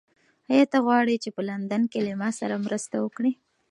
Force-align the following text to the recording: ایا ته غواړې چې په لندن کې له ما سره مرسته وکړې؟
ایا 0.51 0.65
ته 0.71 0.77
غواړې 0.85 1.15
چې 1.23 1.29
په 1.35 1.41
لندن 1.49 1.81
کې 1.91 1.99
له 2.07 2.13
ما 2.21 2.29
سره 2.39 2.55
مرسته 2.65 2.95
وکړې؟ 2.99 3.31